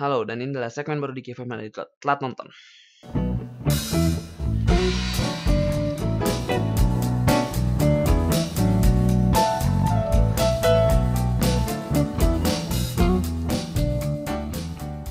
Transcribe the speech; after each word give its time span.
Halo, 0.00 0.24
dan 0.24 0.40
ini 0.40 0.56
adalah 0.56 0.72
segmen 0.72 1.04
baru 1.04 1.12
di 1.12 1.20
KFM 1.20 1.52
yang 1.52 1.68
telat, 2.00 2.20
nonton. 2.24 2.48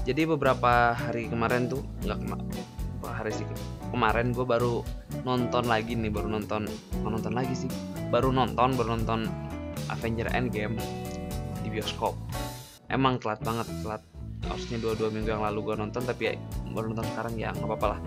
Jadi 0.01 0.21
beberapa 0.25 0.97
hari 0.97 1.29
kemarin 1.29 1.69
tuh 1.69 1.85
nggak 2.01 2.17
kema 2.17 2.37
beberapa 2.41 3.09
hari 3.15 3.31
sih 3.37 3.47
kemarin 3.93 4.33
gue 4.33 4.43
baru 4.43 4.81
nonton 5.23 5.69
lagi 5.69 5.93
nih 5.93 6.09
baru 6.09 6.27
nonton 6.27 6.67
nonton 7.05 7.31
lagi 7.31 7.55
sih 7.55 7.71
baru 8.11 8.33
nonton 8.33 8.75
baru 8.75 8.97
nonton 8.99 9.29
Avenger 9.87 10.27
Endgame 10.35 10.75
di 11.63 11.71
bioskop 11.71 12.17
emang 12.91 13.23
telat 13.23 13.39
banget 13.39 13.71
telat 13.85 14.10
harusnya 14.45 14.77
dua 14.81 14.93
dua 14.97 15.09
minggu 15.13 15.29
yang 15.29 15.43
lalu 15.45 15.71
gue 15.71 15.75
nonton 15.77 16.01
tapi 16.05 16.21
ya, 16.29 16.33
baru 16.73 16.93
nonton 16.93 17.07
sekarang 17.13 17.33
ya 17.37 17.49
nggak 17.53 17.67
apa-apa 17.67 17.87
lah. 17.97 17.99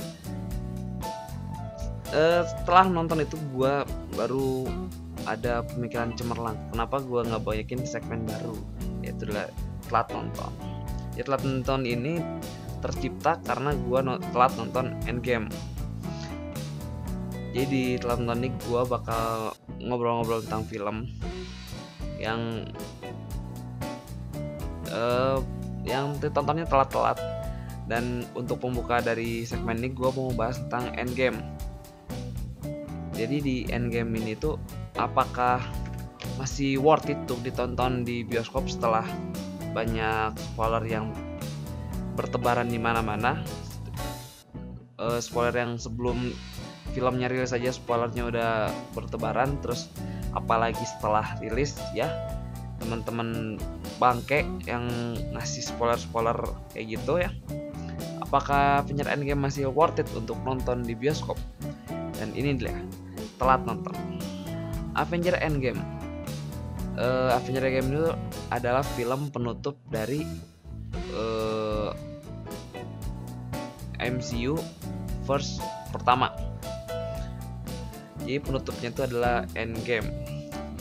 Eh, 2.15 2.42
setelah 2.47 2.87
nonton 2.87 3.27
itu 3.27 3.34
gue 3.55 3.75
baru 4.15 4.70
ada 5.25 5.65
pemikiran 5.65 6.12
cemerlang 6.15 6.55
kenapa 6.69 7.01
gue 7.01 7.20
nggak 7.27 7.42
banyakin 7.42 7.80
segmen 7.83 8.23
baru 8.28 8.55
yaitu 9.02 9.27
adalah 9.30 9.51
telat 9.89 10.09
nonton. 10.15 10.52
Ya 11.19 11.23
telat 11.27 11.42
nonton 11.42 11.80
ini 11.87 12.23
tercipta 12.84 13.41
karena 13.42 13.73
gue 13.73 13.98
no- 14.05 14.23
telat 14.30 14.53
nonton 14.61 14.95
Endgame. 15.09 15.48
Jadi 17.55 17.66
di 17.70 17.84
telat 17.97 18.19
nonton 18.20 18.45
ini 18.45 18.51
gue 18.53 18.83
bakal 18.84 19.55
ngobrol-ngobrol 19.80 20.42
tentang 20.45 20.64
film 20.66 20.97
yang 22.19 22.62
eh 24.95 25.39
yang 25.84 26.16
ditontonnya 26.19 26.66
telat-telat. 26.69 27.20
Dan 27.84 28.25
untuk 28.33 28.65
pembuka 28.65 29.05
dari 29.05 29.45
segmen 29.45 29.80
ini 29.84 29.92
gue 29.92 30.09
mau 30.16 30.33
bahas 30.33 30.56
tentang 30.67 30.97
Endgame. 30.97 31.39
Jadi 33.14 33.36
di 33.45 33.56
Endgame 33.69 34.17
ini 34.19 34.33
tuh 34.34 34.56
apakah 34.97 35.61
masih 36.41 36.81
worth 36.81 37.12
it 37.12 37.20
untuk 37.28 37.45
ditonton 37.45 38.03
di 38.03 38.25
bioskop 38.25 38.67
setelah 38.67 39.05
banyak 39.77 40.34
spoiler 40.41 40.83
yang 40.89 41.12
bertebaran 42.17 42.67
di 42.73 42.80
mana-mana? 42.80 43.45
Eh, 44.98 45.20
spoiler 45.20 45.53
yang 45.53 45.77
sebelum 45.77 46.33
filmnya 46.95 47.27
rilis 47.27 47.51
saja 47.51 47.75
spoilernya 47.75 48.30
udah 48.30 48.51
bertebaran 48.95 49.58
terus 49.58 49.91
apalagi 50.30 50.80
setelah 50.86 51.27
rilis 51.42 51.75
ya 51.91 52.06
teman-teman 52.84 53.56
bangke 53.96 54.44
yang 54.68 54.84
ngasih 55.32 55.64
spoiler-spoiler 55.64 56.36
kayak 56.77 57.00
gitu 57.00 57.24
ya. 57.24 57.32
Apakah 58.20 58.84
Avenger 58.84 59.08
Endgame 59.08 59.48
masih 59.48 59.72
worth 59.72 59.96
it 59.96 60.08
untuk 60.12 60.36
nonton 60.44 60.84
di 60.84 60.92
bioskop? 60.92 61.40
Dan 62.20 62.36
ini 62.36 62.52
dia 62.60 62.77
telat 63.40 63.64
nonton. 63.64 63.96
Avenger 64.94 65.40
Endgame. 65.40 65.80
Eh, 67.00 67.30
Avenger 67.32 67.64
Endgame 67.64 67.88
itu 67.88 68.06
adalah 68.52 68.84
film 68.94 69.32
penutup 69.32 69.80
dari 69.88 70.28
eh, 70.94 71.90
MCU 74.05 74.60
first 75.24 75.64
pertama. 75.88 76.28
Jadi 78.24 78.40
penutupnya 78.40 78.88
itu 78.92 79.02
adalah 79.05 79.44
Endgame 79.56 80.33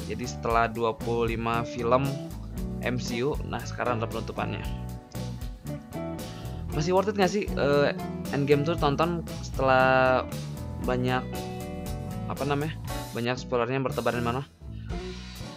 jadi 0.07 0.25
setelah 0.27 0.67
25 0.71 1.33
film 1.67 2.03
MCU 2.83 3.39
nah 3.47 3.63
sekarang 3.63 4.03
ada 4.03 4.07
penutupannya. 4.11 4.63
Masih 6.73 6.91
worth 6.97 7.13
it 7.13 7.17
gak 7.17 7.31
sih 7.31 7.45
eh, 7.47 7.93
Endgame 8.33 8.65
tuh 8.65 8.75
tonton 8.75 9.21
setelah 9.45 10.25
banyak 10.83 11.23
apa 12.27 12.43
namanya 12.49 12.73
banyak 13.13 13.37
spoilernya 13.37 13.77
yang 13.80 13.86
bertebaran 13.86 14.19
di 14.19 14.25
mana? 14.25 14.42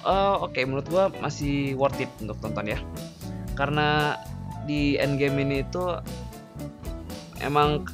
Eh, 0.06 0.34
oke 0.38 0.60
menurut 0.62 0.86
gua 0.86 1.04
masih 1.18 1.74
worth 1.74 1.98
it 1.98 2.12
untuk 2.22 2.38
tonton 2.38 2.68
ya. 2.68 2.78
Karena 3.58 4.14
di 4.68 5.00
Endgame 5.00 5.42
ini 5.42 5.64
itu 5.64 5.82
emang 7.40 7.86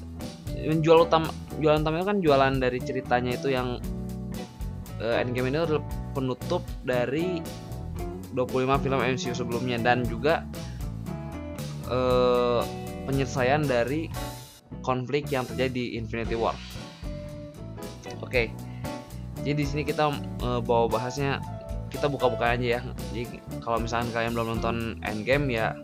menjual 0.53 1.09
utama 1.09 1.29
jualan 1.61 1.85
utamanya 1.85 2.07
kan 2.11 2.19
jualan 2.19 2.55
dari 2.59 2.79
ceritanya 2.81 3.37
itu 3.37 3.53
yang 3.53 3.79
eh, 5.03 5.21
Endgame 5.21 5.51
ini 5.51 5.59
adalah 5.59 5.85
penutup 6.15 6.63
dari 6.87 7.43
25 8.33 8.83
film 8.87 9.01
MCU 9.03 9.35
sebelumnya 9.37 9.77
dan 9.83 10.07
juga 10.07 10.47
eh, 11.91 12.63
penyelesaian 13.05 13.67
dari 13.67 14.09
konflik 14.81 15.29
yang 15.29 15.45
terjadi 15.45 15.71
di 15.75 15.85
Infinity 15.99 16.39
War. 16.39 16.57
Oke. 18.23 18.49
Jadi 19.43 19.59
di 19.59 19.67
sini 19.67 19.83
kita 19.83 20.09
eh, 20.41 20.61
bawa 20.63 20.87
bahasnya 20.87 21.43
kita 21.91 22.09
buka-buka 22.09 22.57
aja 22.57 22.79
ya. 22.79 22.81
Jadi 23.13 23.43
kalau 23.61 23.83
misalkan 23.83 24.09
kalian 24.15 24.33
belum 24.33 24.49
nonton 24.57 24.77
Endgame 25.05 25.53
ya 25.53 25.77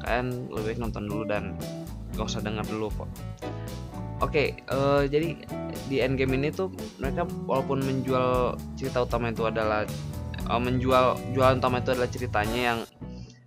kalian 0.00 0.48
lebih 0.54 0.78
nonton 0.78 1.10
dulu 1.10 1.26
dan 1.26 1.58
gak 2.14 2.30
usah 2.30 2.40
dengar 2.40 2.64
dulu 2.64 2.88
kok. 2.94 3.10
Oke, 4.24 4.56
eh, 4.56 5.02
jadi 5.12 5.36
di 5.92 5.96
Endgame 6.00 6.40
ini 6.40 6.48
tuh 6.48 6.72
mereka 6.96 7.28
walaupun 7.44 7.84
menjual 7.84 8.56
cerita 8.72 9.04
utama 9.04 9.28
itu 9.28 9.44
adalah 9.44 9.84
eh, 10.40 10.60
menjual 10.60 11.20
jualan 11.36 11.60
utama 11.60 11.84
itu 11.84 11.92
adalah 11.92 12.08
ceritanya 12.08 12.60
yang 12.72 12.78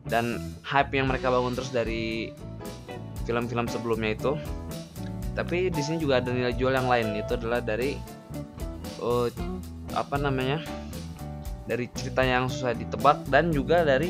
dan 0.06 0.38
hype 0.62 0.94
yang 0.94 1.10
mereka 1.10 1.34
bangun 1.34 1.58
terus 1.58 1.74
dari 1.74 2.30
film-film 3.26 3.66
sebelumnya 3.66 4.14
itu. 4.14 4.38
Tapi 5.34 5.74
di 5.74 5.82
sini 5.82 5.98
juga 6.02 6.22
ada 6.22 6.30
nilai 6.30 6.54
jual 6.54 6.74
yang 6.74 6.86
lain 6.86 7.18
itu 7.18 7.34
adalah 7.34 7.66
dari 7.66 7.98
eh, 9.02 9.28
apa 9.98 10.16
namanya? 10.22 10.62
dari 11.70 11.86
cerita 11.94 12.26
yang 12.26 12.50
susah 12.50 12.74
ditebak 12.74 13.30
dan 13.30 13.54
juga 13.54 13.86
dari 13.86 14.10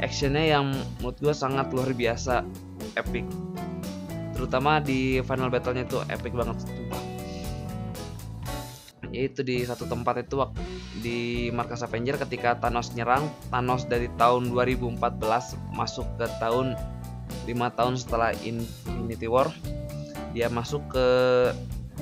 actionnya 0.00 0.56
yang 0.56 0.72
menurut 0.96 1.20
gue 1.20 1.34
sangat 1.36 1.68
luar 1.76 1.92
biasa 1.92 2.40
epic 2.96 3.28
terutama 4.42 4.82
di 4.82 5.22
final 5.22 5.54
battle-nya 5.54 5.86
itu 5.86 6.02
epic 6.10 6.34
banget 6.34 6.66
sumpah. 6.66 6.98
Yaitu 9.14 9.46
di 9.46 9.62
satu 9.62 9.86
tempat 9.86 10.26
itu 10.26 10.42
wak- 10.42 10.58
di 10.98 11.46
markas 11.54 11.86
Avenger 11.86 12.18
ketika 12.18 12.58
Thanos 12.58 12.90
nyerang 12.98 13.30
Thanos 13.54 13.86
dari 13.86 14.10
tahun 14.18 14.50
2014 14.50 15.54
masuk 15.70 16.10
ke 16.18 16.26
tahun 16.42 16.74
5 17.46 17.70
tahun 17.70 17.94
setelah 17.94 18.34
Infinity 18.42 19.30
War. 19.30 19.46
Dia 20.34 20.50
masuk 20.50 20.90
ke 20.90 21.06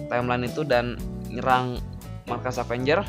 timeline 0.09 0.49
itu 0.49 0.65
dan 0.65 0.97
nyerang 1.29 1.77
markas 2.25 2.57
Avenger 2.57 3.05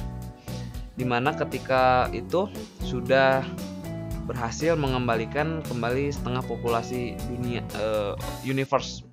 di 0.99 1.07
mana 1.07 1.31
ketika 1.31 2.11
itu 2.11 2.51
sudah 2.83 3.47
berhasil 4.27 4.75
mengembalikan 4.75 5.63
kembali 5.63 6.11
setengah 6.11 6.43
populasi 6.43 7.15
dunia 7.31 7.63
eh, 7.79 8.13
universe 8.43 9.07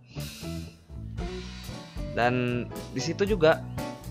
dan 2.19 2.67
di 2.91 2.99
situ 2.99 3.23
juga 3.23 3.63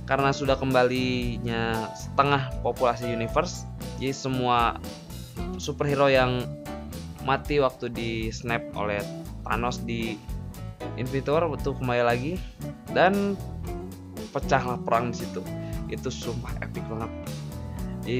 karena 0.08 0.32
sudah 0.32 0.56
kembalinya 0.56 1.92
setengah 1.92 2.64
populasi 2.64 3.12
universe 3.12 3.68
jadi 4.00 4.16
semua 4.16 4.80
superhero 5.60 6.08
yang 6.08 6.46
mati 7.28 7.60
waktu 7.60 7.92
di 7.92 8.12
snap 8.32 8.64
oleh 8.78 9.04
Thanos 9.44 9.84
di 9.84 10.16
Infinity 10.96 11.30
War 11.30 11.50
itu 11.52 11.76
kembali 11.76 12.04
lagi. 12.08 12.34
Dan 12.94 13.36
pecahlah 14.32 14.80
perang 14.80 15.12
di 15.12 15.24
situ. 15.24 15.42
Itu 15.92 16.08
sumpah 16.08 16.56
epic 16.64 16.84
banget. 16.88 17.12
Jadi 18.06 18.20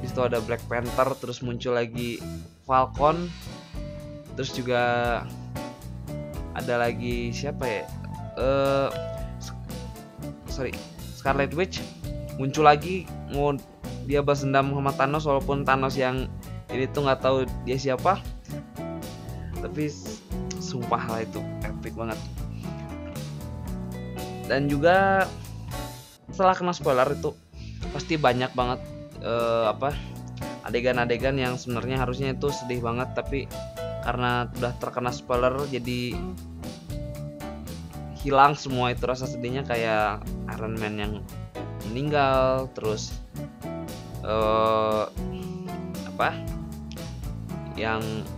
di 0.00 0.06
situ 0.06 0.20
ada 0.22 0.38
Black 0.44 0.62
Panther 0.70 1.12
terus 1.18 1.44
muncul 1.44 1.76
lagi 1.76 2.22
Falcon 2.64 3.28
terus 4.32 4.56
juga 4.56 4.80
ada 6.56 6.74
lagi 6.80 7.34
siapa 7.34 7.64
ya? 7.68 7.84
Eh 8.38 8.88
sorry 10.50 10.74
Scarlet 11.14 11.54
Witch 11.54 11.80
muncul 12.36 12.66
lagi 12.66 13.08
mau 13.32 13.54
dia 14.08 14.24
balas 14.24 14.42
dendam 14.42 14.74
sama 14.74 14.92
Thanos 14.96 15.24
walaupun 15.28 15.62
Thanos 15.62 15.94
yang 15.94 16.26
ini 16.70 16.86
tuh 16.90 17.06
nggak 17.06 17.20
tahu 17.22 17.36
dia 17.66 17.78
siapa. 17.78 18.22
Tapi 19.60 19.90
sumpah 20.62 21.02
lah 21.10 21.20
itu 21.22 21.42
epic 21.66 21.94
banget. 21.98 22.18
Dan 24.46 24.66
juga 24.66 25.26
setelah 26.30 26.56
kena 26.56 26.74
spoiler 26.74 27.06
itu 27.14 27.34
pasti 27.94 28.18
banyak 28.18 28.50
banget 28.54 28.80
eh, 29.22 29.66
apa 29.70 29.94
adegan-adegan 30.66 31.38
yang 31.38 31.54
sebenarnya 31.58 32.02
harusnya 32.02 32.34
itu 32.34 32.50
sedih 32.54 32.82
banget 32.82 33.10
tapi 33.14 33.50
karena 34.06 34.46
udah 34.58 34.72
terkena 34.78 35.10
spoiler 35.10 35.54
jadi 35.66 36.14
hilang 38.20 38.52
semua 38.52 38.92
itu 38.92 39.04
rasa 39.08 39.24
sedihnya 39.24 39.64
kayak 39.64 40.20
Iron 40.52 40.76
Man 40.76 40.94
yang 41.00 41.12
meninggal 41.88 42.68
terus 42.76 43.16
eh 44.20 45.04
apa? 46.12 46.36
Yang 47.80 48.28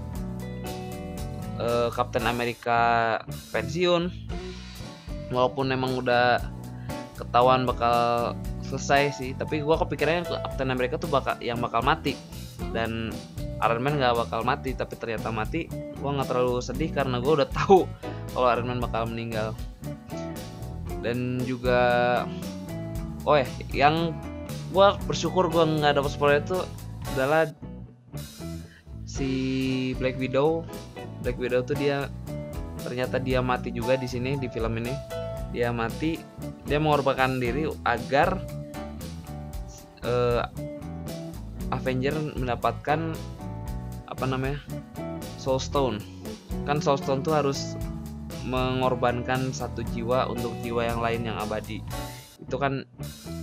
uh, 1.59 1.91
Captain 1.91 2.27
America 2.31 3.19
pensiun. 3.51 4.07
Walaupun 5.33 5.73
emang 5.73 5.99
udah 5.99 6.39
ketahuan 7.17 7.65
bakal 7.65 8.33
selesai 8.63 9.17
sih 9.17 9.31
tapi 9.37 9.61
gue 9.61 9.77
kepikirannya 9.77 10.29
Captain 10.29 10.71
America 10.73 10.97
tuh 11.01 11.11
bakal 11.11 11.35
yang 11.43 11.59
bakal 11.59 11.83
mati. 11.83 12.15
Dan 12.71 13.11
Iron 13.63 13.83
Man 13.83 13.99
nggak 13.99 14.15
bakal 14.15 14.47
mati 14.47 14.75
tapi 14.79 14.95
ternyata 14.95 15.35
mati 15.35 15.67
gue 15.71 16.11
nggak 16.11 16.29
terlalu 16.31 16.59
sedih 16.63 16.91
karena 16.91 17.19
gue 17.19 17.33
udah 17.43 17.49
tahu 17.51 17.87
kalau 18.35 18.47
Iron 18.51 18.71
Man 18.71 18.79
bakal 18.83 19.11
meninggal 19.11 19.55
dan 21.03 21.43
juga 21.43 21.81
oh 23.27 23.37
ya 23.37 23.47
yang 23.75 24.15
gue 24.73 24.89
bersyukur 25.05 25.53
gue 25.53 25.63
nggak 25.63 26.01
dapet 26.01 26.11
spoiler 26.11 26.41
itu 26.41 26.59
adalah 27.13 27.51
si 29.05 29.31
Black 30.01 30.17
Widow. 30.17 30.65
Black 31.21 31.37
Widow 31.37 31.61
tuh 31.61 31.77
dia 31.77 32.09
ternyata 32.83 33.21
dia 33.21 33.45
mati 33.45 33.69
juga 33.71 34.01
di 34.01 34.09
sini 34.09 34.41
di 34.41 34.49
film 34.49 34.81
ini. 34.81 34.95
Dia 35.53 35.69
mati 35.69 36.17
dia 36.65 36.81
mengorbankan 36.81 37.37
diri 37.37 37.69
agar 37.85 38.41
uh, 40.09 40.41
Avenger 41.69 42.17
mendapatkan 42.37 43.13
apa 44.09 44.25
namanya 44.25 44.57
Soul 45.37 45.61
Stone. 45.61 46.01
Kan 46.65 46.81
Soul 46.81 46.97
Stone 46.97 47.21
tuh 47.21 47.37
harus 47.37 47.77
mengorbankan 48.47 49.55
satu 49.55 49.87
jiwa 49.95 50.27
untuk 50.31 50.55
jiwa 50.63 50.87
yang 50.87 51.01
lain 51.01 51.23
yang 51.29 51.37
abadi. 51.39 51.83
Itu 52.43 52.59
kan 52.59 52.87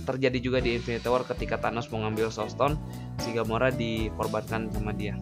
terjadi 0.04 0.38
juga 0.40 0.58
di 0.60 0.76
Infinity 0.76 1.08
War 1.08 1.24
ketika 1.24 1.56
Thanos 1.56 1.88
mau 1.88 2.04
ngambil 2.04 2.28
Soul 2.28 2.52
Stone 2.52 2.76
si 3.20 3.32
Gamora 3.32 3.72
dikorbankan 3.72 4.68
sama 4.72 4.92
dia. 4.92 5.16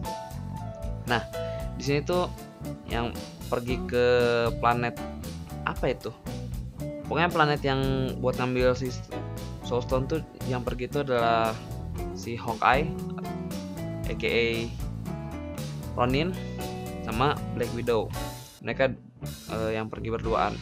Nah 1.07 1.23
di 1.79 1.83
sini 1.83 2.03
tuh 2.03 2.27
yang 2.91 3.15
pergi 3.47 3.79
ke 3.87 4.05
planet 4.59 4.99
apa 5.63 5.85
itu? 5.91 6.11
Pokoknya 7.07 7.31
planet 7.31 7.61
yang 7.63 7.81
buat 8.19 8.37
ngambil 8.37 8.75
si 8.75 8.91
Soul 9.63 9.81
Stone 9.81 10.05
tuh 10.05 10.19
yang 10.51 10.61
pergi 10.61 10.91
itu 10.91 11.01
adalah 11.01 11.55
si 12.13 12.35
Hawkeye 12.35 12.89
aka 14.09 14.43
Ronin 15.95 16.33
sama 17.05 17.37
Black 17.53 17.71
Widow 17.77 18.09
mereka 18.63 18.91
uh, 19.51 19.71
yang 19.71 19.87
pergi 19.87 20.09
berduaan. 20.11 20.53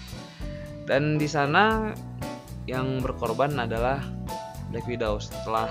Dan 0.87 1.19
di 1.19 1.27
sana 1.27 1.91
yang 2.67 3.03
berkorban 3.03 3.55
adalah 3.59 3.99
Black 4.71 4.87
Widow. 4.87 5.19
Setelah 5.19 5.67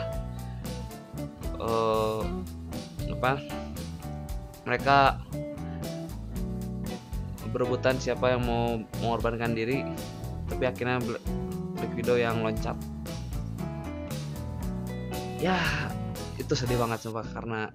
uh, 1.60 2.22
apa 3.16 3.40
mereka 4.66 5.22
berebutan 7.48 7.96
siapa 7.96 8.36
yang 8.36 8.44
mau 8.44 8.76
mengorbankan 9.00 9.56
diri 9.56 9.80
tapi 10.50 10.68
akhirnya 10.68 11.00
Black 11.78 11.92
Widow 11.96 12.20
yang 12.20 12.44
loncat. 12.44 12.76
Ya 15.40 15.56
itu 16.36 16.52
sedih 16.52 16.76
banget 16.76 17.08
coba 17.08 17.24
karena 17.24 17.72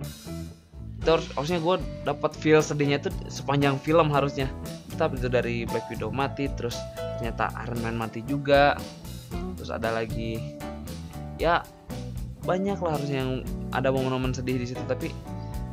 itu 1.02 1.10
harus 1.10 1.28
harusnya 1.34 1.58
gue 1.58 1.76
dapat 2.06 2.32
feel 2.38 2.62
sedihnya 2.62 3.02
itu 3.02 3.10
sepanjang 3.26 3.82
film 3.82 4.14
harusnya. 4.14 4.46
Tapi 4.94 5.18
itu 5.18 5.34
dari 5.34 5.66
Black 5.66 5.90
Widow 5.90 6.14
mati 6.14 6.46
terus 6.54 6.78
ternyata 7.18 7.50
Iron 7.66 7.82
Man 7.82 7.98
mati 7.98 8.22
juga. 8.22 8.78
Terus 9.58 9.74
ada 9.74 9.90
lagi 9.90 10.38
ya 11.42 11.66
banyak 12.46 12.78
lah 12.78 13.02
harusnya 13.02 13.26
yang 13.26 13.34
ada 13.74 13.90
momen-momen 13.90 14.34
sedih 14.34 14.62
di 14.62 14.70
situ 14.70 14.82
tapi 14.86 15.10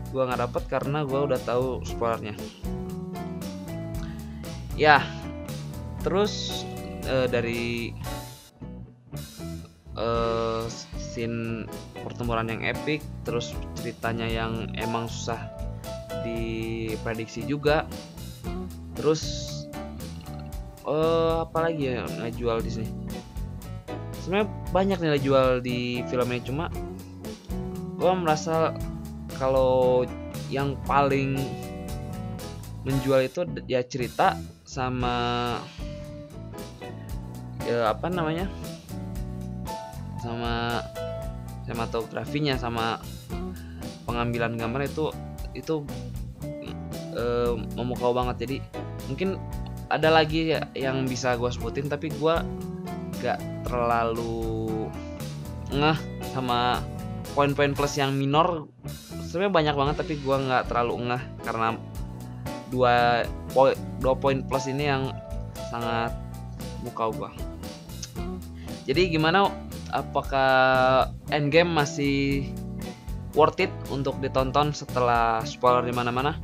gue 0.08 0.22
nggak 0.24 0.48
dapet 0.48 0.64
karena 0.72 1.04
gue 1.04 1.20
udah 1.20 1.40
tahu 1.44 1.84
spoilernya. 1.84 2.32
Ya 4.80 5.04
terus 6.00 6.64
uh, 7.04 7.28
dari 7.28 7.92
uh, 9.92 10.64
scene 10.96 11.68
pertempuran 12.02 12.48
yang 12.48 12.62
epic 12.64 13.02
terus 13.22 13.52
ceritanya 13.78 14.26
yang 14.26 14.70
emang 14.78 15.06
susah 15.10 15.38
diprediksi 16.22 17.44
juga. 17.44 17.86
Terus 18.98 19.22
uh, 20.88 21.46
apa 21.46 21.70
lagi 21.70 21.94
ya 21.94 22.04
nggak 22.06 22.32
jual 22.34 22.58
di 22.64 22.70
sini? 22.70 22.90
Sebenarnya 24.24 24.48
banyak 24.74 24.98
nilai 25.00 25.20
jual 25.22 25.48
di 25.62 26.02
filmnya 26.10 26.42
cuma 26.44 26.64
gue 27.98 28.12
merasa 28.14 28.74
kalau 29.38 30.06
yang 30.50 30.78
paling 30.86 31.38
menjual 32.86 33.20
itu 33.26 33.44
ya 33.66 33.82
cerita 33.84 34.38
sama 34.66 35.56
ya 37.62 37.92
apa 37.92 38.06
namanya? 38.10 38.50
Sama 40.18 40.82
sematografinya 41.68 42.56
sama 42.56 42.96
pengambilan 44.08 44.56
gambar 44.56 44.88
itu 44.88 45.12
itu 45.52 45.84
e, 47.12 47.24
memukau 47.76 48.16
banget. 48.16 48.48
Jadi 48.48 48.56
mungkin 49.12 49.36
ada 49.92 50.08
lagi 50.08 50.56
ya 50.56 50.64
yang 50.72 51.04
bisa 51.04 51.36
gue 51.36 51.48
sebutin 51.52 51.92
tapi 51.92 52.08
gue 52.08 52.34
gak 53.20 53.38
terlalu 53.68 54.88
ngeh 55.68 55.98
sama 56.32 56.80
poin-poin 57.36 57.76
plus 57.76 58.00
yang 58.00 58.16
minor. 58.16 58.64
Sebenarnya 59.28 59.52
banyak 59.52 59.74
banget 59.76 59.94
tapi 60.00 60.16
gue 60.16 60.36
nggak 60.40 60.72
terlalu 60.72 61.12
ngeh 61.12 61.22
karena 61.44 61.76
dua 62.72 63.24
poin 63.52 63.76
dua 64.00 64.16
poin 64.16 64.40
plus 64.44 64.68
ini 64.68 64.88
yang 64.88 65.12
sangat 65.68 66.12
mukau 66.84 67.10
gue 67.12 67.30
jadi 68.88 69.12
gimana 69.12 69.52
apakah 69.92 71.08
Endgame 71.32 71.72
masih 71.72 72.48
worth 73.36 73.60
it 73.60 73.72
untuk 73.92 74.16
ditonton 74.18 74.72
setelah 74.72 75.44
spoiler 75.44 75.84
di 75.84 75.94
mana-mana? 75.94 76.36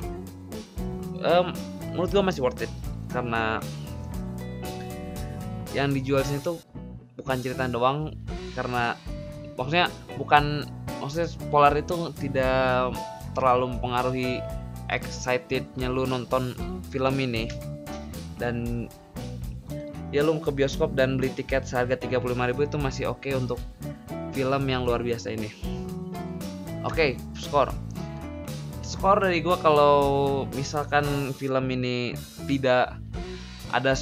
Um, 1.25 1.56
menurut 1.93 2.11
gue 2.12 2.25
masih 2.25 2.44
worth 2.44 2.64
it 2.64 2.73
karena 3.08 3.62
yang 5.75 5.91
dijual 5.91 6.23
sini 6.23 6.43
tuh 6.43 6.58
bukan 7.19 7.41
cerita 7.43 7.67
doang 7.67 8.14
karena 8.55 8.94
maksudnya 9.58 9.87
bukan 10.19 10.67
maksudnya 11.02 11.29
spoiler 11.31 11.75
itu 11.79 12.14
tidak 12.19 12.94
terlalu 13.35 13.75
mempengaruhi 13.75 14.38
excitednya 14.91 15.91
lu 15.91 16.06
nonton 16.06 16.55
film 16.91 17.17
ini 17.19 17.50
dan 18.39 18.86
ya 20.15 20.23
lu 20.23 20.39
ke 20.39 20.55
bioskop 20.55 20.94
dan 20.94 21.19
beli 21.19 21.35
tiket 21.35 21.67
seharga 21.67 21.99
35.000 21.99 22.55
itu 22.55 22.79
masih 22.79 23.05
oke 23.11 23.27
okay 23.27 23.35
untuk 23.35 23.59
film 24.31 24.63
yang 24.71 24.87
luar 24.87 25.03
biasa 25.03 25.35
ini. 25.35 25.51
Oke, 26.87 26.94
okay, 26.94 27.11
skor. 27.35 27.75
Skor 28.87 29.19
dari 29.19 29.43
gue 29.43 29.56
kalau 29.59 29.97
misalkan 30.55 31.35
film 31.35 31.67
ini 31.75 32.15
tidak 32.47 32.94
ada 33.75 33.99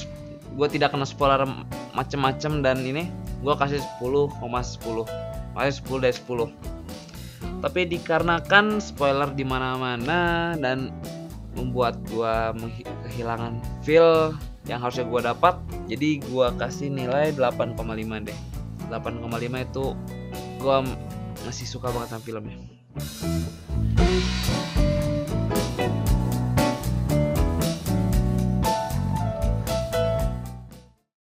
gue 0.52 0.68
tidak 0.68 0.92
kena 0.92 1.08
spoiler 1.08 1.48
macem-macem 1.96 2.60
dan 2.60 2.84
ini 2.84 3.08
gue 3.40 3.54
kasih 3.56 3.80
10,10 4.04 4.36
10. 4.36 5.56
Kasih 5.56 5.74
10 5.80 6.04
dari 6.04 6.12
10. 6.12 7.64
Tapi 7.64 7.80
dikarenakan 7.88 8.84
spoiler 8.84 9.32
di 9.32 9.48
mana-mana 9.48 10.52
dan 10.60 10.92
membuat 11.56 11.96
gue 12.10 12.34
kehilangan 13.08 13.56
feel 13.80 14.36
yang 14.66 14.78
harusnya 14.78 15.06
gue 15.06 15.20
dapat 15.20 15.54
jadi 15.90 16.22
gue 16.22 16.46
kasih 16.58 16.88
nilai 16.88 17.34
8,5 17.34 17.78
deh. 18.26 18.38
8,5 18.92 19.66
itu 19.66 19.84
gue 20.60 20.76
masih 21.42 21.66
suka 21.66 21.90
banget 21.90 22.14
sama 22.14 22.22
filmnya 22.22 22.56